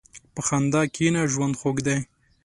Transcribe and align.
په 0.33 0.41
خندا 0.47 0.81
کښېنه، 0.93 1.21
ژوند 1.33 1.55
خوږ 1.59 1.77
دی. 1.87 1.97